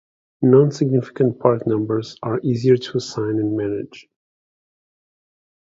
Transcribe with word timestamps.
Non-significant 0.41 1.37
part 1.39 1.67
numbers 1.67 2.17
are 2.23 2.39
easier 2.41 2.75
to 2.75 2.97
assign 2.97 3.37
and 3.37 3.55
manage. 3.55 4.07